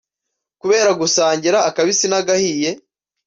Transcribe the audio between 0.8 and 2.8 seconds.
gusangira akabisi n’agahiye